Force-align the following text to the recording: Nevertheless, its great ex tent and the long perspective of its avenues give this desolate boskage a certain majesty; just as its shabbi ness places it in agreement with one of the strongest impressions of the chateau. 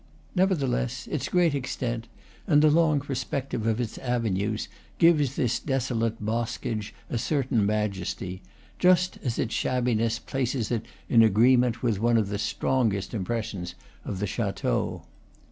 Nevertheless, 0.33 1.05
its 1.11 1.29
great 1.29 1.53
ex 1.53 1.75
tent 1.75 2.07
and 2.47 2.63
the 2.63 2.71
long 2.71 3.01
perspective 3.01 3.67
of 3.67 3.79
its 3.79 3.99
avenues 3.99 4.67
give 4.97 5.19
this 5.35 5.59
desolate 5.59 6.19
boskage 6.19 6.91
a 7.07 7.19
certain 7.19 7.63
majesty; 7.67 8.41
just 8.79 9.19
as 9.23 9.37
its 9.37 9.53
shabbi 9.53 9.93
ness 9.95 10.17
places 10.17 10.71
it 10.71 10.87
in 11.07 11.21
agreement 11.21 11.83
with 11.83 11.99
one 11.99 12.17
of 12.17 12.29
the 12.29 12.39
strongest 12.39 13.13
impressions 13.13 13.75
of 14.03 14.17
the 14.17 14.25
chateau. 14.25 15.03